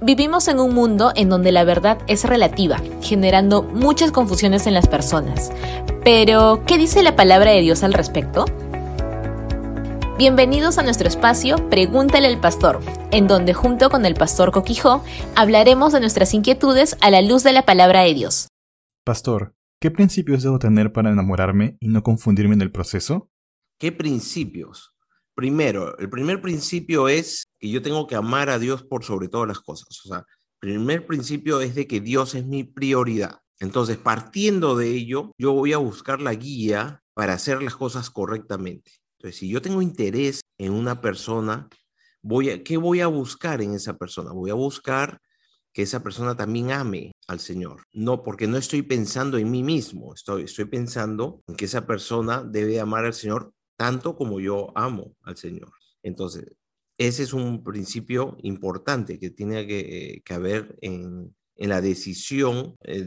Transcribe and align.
Vivimos 0.00 0.46
en 0.46 0.60
un 0.60 0.74
mundo 0.74 1.10
en 1.16 1.28
donde 1.28 1.50
la 1.50 1.64
verdad 1.64 1.98
es 2.06 2.22
relativa, 2.22 2.80
generando 3.02 3.64
muchas 3.64 4.12
confusiones 4.12 4.68
en 4.68 4.74
las 4.74 4.86
personas. 4.86 5.50
Pero, 6.04 6.62
¿qué 6.66 6.78
dice 6.78 7.02
la 7.02 7.16
palabra 7.16 7.50
de 7.50 7.62
Dios 7.62 7.82
al 7.82 7.92
respecto? 7.92 8.44
Bienvenidos 10.16 10.78
a 10.78 10.84
nuestro 10.84 11.08
espacio 11.08 11.68
Pregúntale 11.68 12.28
al 12.28 12.40
Pastor, 12.40 12.78
en 13.10 13.26
donde 13.26 13.54
junto 13.54 13.90
con 13.90 14.06
el 14.06 14.14
Pastor 14.14 14.52
Coquijó 14.52 15.02
hablaremos 15.34 15.92
de 15.92 16.00
nuestras 16.00 16.32
inquietudes 16.32 16.96
a 17.00 17.10
la 17.10 17.20
luz 17.20 17.42
de 17.42 17.52
la 17.52 17.62
palabra 17.62 18.02
de 18.02 18.14
Dios. 18.14 18.46
Pastor, 19.04 19.56
¿qué 19.80 19.90
principios 19.90 20.44
debo 20.44 20.60
tener 20.60 20.92
para 20.92 21.10
enamorarme 21.10 21.76
y 21.80 21.88
no 21.88 22.04
confundirme 22.04 22.54
en 22.54 22.62
el 22.62 22.70
proceso? 22.70 23.30
¿Qué 23.80 23.90
principios? 23.90 24.92
Primero, 25.38 25.96
el 25.98 26.10
primer 26.10 26.42
principio 26.42 27.06
es 27.06 27.46
que 27.60 27.70
yo 27.70 27.80
tengo 27.80 28.08
que 28.08 28.16
amar 28.16 28.50
a 28.50 28.58
Dios 28.58 28.82
por 28.82 29.04
sobre 29.04 29.28
todas 29.28 29.46
las 29.46 29.60
cosas. 29.60 29.86
O 30.04 30.08
sea, 30.08 30.18
el 30.18 30.58
primer 30.58 31.06
principio 31.06 31.60
es 31.60 31.76
de 31.76 31.86
que 31.86 32.00
Dios 32.00 32.34
es 32.34 32.44
mi 32.44 32.64
prioridad. 32.64 33.38
Entonces, 33.60 33.98
partiendo 33.98 34.74
de 34.74 34.90
ello, 34.90 35.30
yo 35.38 35.52
voy 35.52 35.74
a 35.74 35.78
buscar 35.78 36.20
la 36.20 36.34
guía 36.34 37.04
para 37.14 37.34
hacer 37.34 37.62
las 37.62 37.76
cosas 37.76 38.10
correctamente. 38.10 38.90
Entonces, 39.16 39.38
si 39.38 39.48
yo 39.48 39.62
tengo 39.62 39.80
interés 39.80 40.40
en 40.58 40.72
una 40.72 41.00
persona, 41.00 41.68
voy 42.20 42.50
a, 42.50 42.64
¿qué 42.64 42.76
voy 42.76 43.00
a 43.00 43.06
buscar 43.06 43.62
en 43.62 43.74
esa 43.74 43.96
persona? 43.96 44.32
Voy 44.32 44.50
a 44.50 44.54
buscar 44.54 45.20
que 45.72 45.82
esa 45.82 46.02
persona 46.02 46.36
también 46.36 46.72
ame 46.72 47.12
al 47.28 47.38
Señor. 47.38 47.84
No, 47.92 48.24
porque 48.24 48.48
no 48.48 48.56
estoy 48.56 48.82
pensando 48.82 49.38
en 49.38 49.52
mí 49.52 49.62
mismo, 49.62 50.12
estoy, 50.14 50.46
pensando 50.64 51.44
en 51.46 51.54
que 51.54 51.66
esa 51.66 51.86
persona 51.86 52.42
debe 52.42 52.80
amar 52.80 53.04
al 53.04 53.14
Señor 53.14 53.52
tanto 53.78 54.16
como 54.16 54.40
yo 54.40 54.72
amo 54.74 55.14
al 55.22 55.36
Señor. 55.36 55.70
Entonces, 56.02 56.46
ese 56.98 57.22
es 57.22 57.32
un 57.32 57.62
principio 57.62 58.36
importante 58.42 59.20
que 59.20 59.30
tiene 59.30 59.66
que, 59.68 60.22
haber 60.30 60.76
en, 60.82 61.34
la 61.56 61.80
decisión 61.80 62.74
eh, 62.82 63.02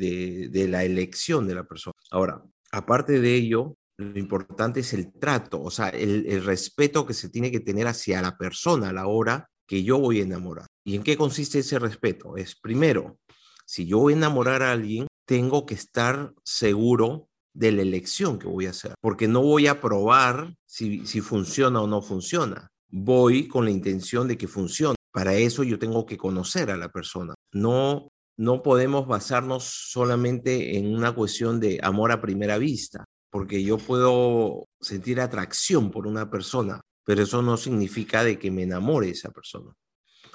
de, 0.49 0.67
la 0.69 0.85
elección 0.85 1.45
de 1.45 1.55
la 1.55 1.65
persona. 1.65 1.93
Ahora, 2.09 2.41
aparte 2.71 3.19
de 3.19 3.35
ello, 3.35 3.75
lo 3.97 4.17
importante 4.17 4.79
es 4.79 4.93
el 4.93 5.11
trato, 5.11 5.61
o 5.61 5.69
sea, 5.69 5.89
el, 5.89 6.43
respeto 6.43 7.05
que 7.05 7.13
se 7.13 7.29
tiene 7.29 7.51
que 7.51 7.59
tener 7.59 7.87
hacia 7.87 8.21
la 8.21 8.37
persona 8.37 8.89
a 8.89 8.93
la 8.93 9.07
hora 9.07 9.49
que 9.67 9.83
yo 9.83 9.99
voy 9.99 10.21
a 10.21 10.23
enamorar. 10.23 10.67
¿Y 10.85 10.95
en 10.95 11.03
qué 11.03 11.17
consiste 11.17 11.59
ese 11.59 11.79
respeto? 11.79 12.37
Es 12.37 12.55
primero, 12.55 13.19
si 13.65 13.85
yo 13.85 13.99
voy 13.99 14.13
a 14.13 14.17
enamorar 14.17 14.63
a 14.63 14.71
alguien, 14.71 15.07
tengo 15.25 15.65
que 15.65 15.75
estar 15.75 16.33
seguro 16.43 17.29
de 17.53 17.71
la 17.71 17.81
elección 17.81 18.39
que 18.39 18.47
voy 18.47 18.65
a 18.65 18.71
hacer, 18.71 18.93
porque 19.01 19.27
no 19.27 19.41
voy 19.41 19.67
a 19.67 19.81
probar 19.81 20.55
si, 20.65 21.05
si 21.05 21.21
funciona 21.21 21.81
o 21.81 21.87
no 21.87 22.01
funciona. 22.01 22.69
Voy 22.89 23.47
con 23.47 23.65
la 23.65 23.71
intención 23.71 24.27
de 24.27 24.37
que 24.37 24.47
funcione. 24.47 24.95
Para 25.11 25.35
eso 25.35 25.63
yo 25.63 25.77
tengo 25.79 26.05
que 26.05 26.17
conocer 26.17 26.71
a 26.71 26.77
la 26.77 26.89
persona. 26.89 27.33
No, 27.53 28.09
no 28.37 28.63
podemos 28.63 29.07
basarnos 29.07 29.63
solamente 29.63 30.77
en 30.77 30.93
una 30.95 31.13
cuestión 31.13 31.59
de 31.59 31.79
amor 31.83 32.11
a 32.11 32.21
primera 32.21 32.57
vista, 32.57 33.05
porque 33.29 33.63
yo 33.63 33.77
puedo 33.77 34.65
sentir 34.79 35.19
atracción 35.19 35.91
por 35.91 36.07
una 36.07 36.29
persona, 36.29 36.81
pero 37.05 37.23
eso 37.23 37.41
no 37.41 37.57
significa 37.57 38.23
de 38.23 38.39
que 38.39 38.51
me 38.51 38.63
enamore 38.63 39.09
esa 39.09 39.31
persona. 39.31 39.73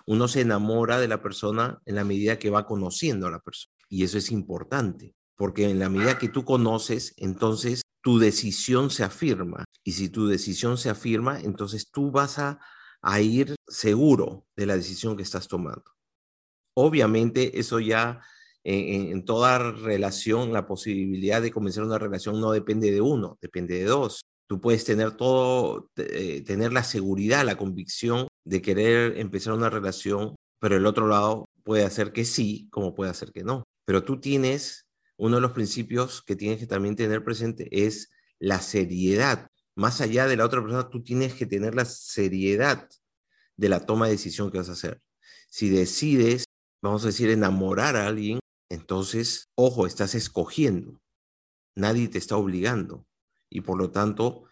Uno 0.06 0.28
se 0.28 0.42
enamora 0.42 1.00
de 1.00 1.08
la 1.08 1.20
persona 1.20 1.80
en 1.84 1.96
la 1.96 2.04
medida 2.04 2.38
que 2.38 2.50
va 2.50 2.66
conociendo 2.66 3.26
a 3.26 3.30
la 3.30 3.40
persona. 3.40 3.72
Y 3.88 4.04
eso 4.04 4.18
es 4.18 4.30
importante 4.30 5.14
porque 5.36 5.68
en 5.68 5.78
la 5.78 5.88
medida 5.88 6.18
que 6.18 6.28
tú 6.28 6.44
conoces, 6.44 7.14
entonces 7.18 7.82
tu 8.02 8.18
decisión 8.18 8.90
se 8.90 9.04
afirma. 9.04 9.64
Y 9.84 9.92
si 9.92 10.08
tu 10.08 10.26
decisión 10.26 10.78
se 10.78 10.90
afirma, 10.90 11.40
entonces 11.40 11.90
tú 11.90 12.10
vas 12.10 12.38
a, 12.38 12.58
ir 13.20 13.54
seguro 13.68 14.46
de 14.56 14.66
la 14.66 14.76
decisión 14.76 15.16
que 15.16 15.22
estás 15.22 15.46
tomando. 15.46 15.84
Obviamente, 16.74 17.58
eso 17.58 17.78
ya 17.78 18.20
en, 18.64 19.24
toda 19.24 19.58
relación, 19.72 20.52
la 20.52 20.66
posibilidad 20.66 21.40
de 21.40 21.52
comenzar 21.52 21.84
una 21.84 21.98
relación 21.98 22.40
no 22.40 22.50
depende 22.50 22.90
de 22.90 23.00
uno, 23.00 23.38
depende 23.40 23.78
de 23.78 23.84
dos. 23.84 24.22
Tú 24.48 24.60
puedes 24.60 24.84
tener 24.84 25.12
todo, 25.16 25.90
eh, 25.96 26.42
tener 26.44 26.72
la 26.72 26.82
seguridad, 26.82 27.44
la 27.44 27.56
convicción 27.56 28.26
de 28.44 28.62
querer 28.62 29.18
empezar 29.18 29.52
una 29.52 29.70
relación, 29.70 30.34
pero 30.60 30.76
el 30.76 30.86
otro 30.86 31.06
lado 31.06 31.48
puede 31.62 31.84
hacer 31.84 32.12
que 32.12 32.24
sí, 32.24 32.68
como 32.70 32.94
puede 32.94 33.10
hacer 33.10 33.30
que 33.32 33.44
no. 33.44 33.64
Pero 33.84 34.04
tú 34.04 34.20
tienes 34.20 34.85
uno 35.16 35.36
de 35.36 35.42
los 35.42 35.52
principios 35.52 36.22
que 36.22 36.36
tienes 36.36 36.58
que 36.58 36.66
también 36.66 36.96
tener 36.96 37.24
presente 37.24 37.68
es 37.70 38.10
la 38.38 38.60
seriedad. 38.60 39.48
Más 39.74 40.00
allá 40.00 40.26
de 40.26 40.36
la 40.36 40.44
otra 40.44 40.60
persona, 40.60 40.88
tú 40.88 41.02
tienes 41.02 41.34
que 41.34 41.46
tener 41.46 41.74
la 41.74 41.84
seriedad 41.84 42.88
de 43.56 43.68
la 43.68 43.84
toma 43.84 44.06
de 44.06 44.12
decisión 44.12 44.50
que 44.50 44.58
vas 44.58 44.68
a 44.68 44.72
hacer. 44.72 45.00
Si 45.48 45.70
decides, 45.70 46.44
vamos 46.82 47.04
a 47.04 47.08
decir, 47.08 47.30
enamorar 47.30 47.96
a 47.96 48.06
alguien, 48.06 48.38
entonces, 48.68 49.48
ojo, 49.54 49.86
estás 49.86 50.14
escogiendo. 50.14 51.00
Nadie 51.74 52.08
te 52.08 52.18
está 52.18 52.36
obligando. 52.36 53.06
Y 53.48 53.60
por 53.62 53.78
lo 53.78 53.90
tanto, 53.90 54.44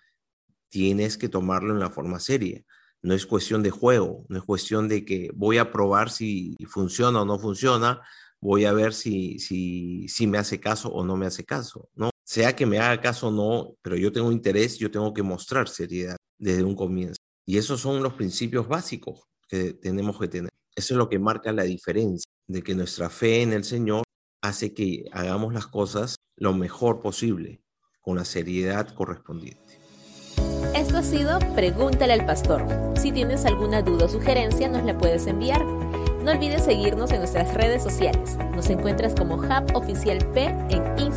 tienes 0.68 1.18
que 1.18 1.28
tomarlo 1.28 1.72
en 1.72 1.80
la 1.80 1.90
forma 1.90 2.20
seria. 2.20 2.62
No 3.02 3.14
es 3.14 3.26
cuestión 3.26 3.62
de 3.62 3.70
juego, 3.70 4.24
no 4.28 4.38
es 4.38 4.44
cuestión 4.44 4.88
de 4.88 5.04
que 5.04 5.30
voy 5.34 5.58
a 5.58 5.70
probar 5.70 6.10
si 6.10 6.56
funciona 6.66 7.22
o 7.22 7.24
no 7.24 7.38
funciona, 7.38 8.00
voy 8.44 8.66
a 8.66 8.74
ver 8.74 8.92
si, 8.92 9.38
si, 9.38 10.06
si 10.06 10.26
me 10.26 10.36
hace 10.36 10.60
caso 10.60 10.90
o 10.90 11.02
no 11.02 11.16
me 11.16 11.24
hace 11.24 11.44
caso, 11.44 11.88
¿no? 11.94 12.10
Sea 12.24 12.54
que 12.54 12.66
me 12.66 12.78
haga 12.78 13.00
caso 13.00 13.28
o 13.28 13.30
no, 13.30 13.74
pero 13.80 13.96
yo 13.96 14.12
tengo 14.12 14.30
interés, 14.30 14.76
yo 14.76 14.90
tengo 14.90 15.14
que 15.14 15.22
mostrar 15.22 15.66
seriedad 15.66 16.18
desde 16.38 16.62
un 16.62 16.76
comienzo. 16.76 17.16
Y 17.46 17.56
esos 17.56 17.80
son 17.80 18.02
los 18.02 18.12
principios 18.12 18.68
básicos 18.68 19.22
que 19.48 19.72
tenemos 19.72 20.18
que 20.20 20.28
tener. 20.28 20.50
Eso 20.76 20.92
es 20.92 20.98
lo 20.98 21.08
que 21.08 21.18
marca 21.18 21.52
la 21.52 21.62
diferencia 21.62 22.30
de 22.46 22.62
que 22.62 22.74
nuestra 22.74 23.08
fe 23.08 23.40
en 23.40 23.54
el 23.54 23.64
Señor 23.64 24.02
hace 24.42 24.74
que 24.74 25.06
hagamos 25.12 25.54
las 25.54 25.66
cosas 25.66 26.16
lo 26.36 26.52
mejor 26.52 27.00
posible, 27.00 27.62
con 28.02 28.16
la 28.16 28.26
seriedad 28.26 28.94
correspondiente. 28.94 29.80
Esto 30.74 30.98
ha 30.98 31.02
sido 31.02 31.38
Pregúntale 31.54 32.12
al 32.12 32.26
Pastor. 32.26 32.66
Si 33.00 33.10
tienes 33.10 33.46
alguna 33.46 33.80
duda 33.80 34.04
o 34.04 34.08
sugerencia, 34.08 34.68
nos 34.68 34.84
la 34.84 34.98
puedes 34.98 35.26
enviar. 35.26 35.64
No 36.24 36.30
olvides 36.30 36.64
seguirnos 36.64 37.12
en 37.12 37.18
nuestras 37.18 37.52
redes 37.52 37.82
sociales. 37.82 38.38
Nos 38.56 38.70
encuentras 38.70 39.14
como 39.14 39.34
Hub 39.34 39.74
Oficial 39.74 40.16
P 40.32 40.46
en 40.46 40.98
Instagram 40.98 41.13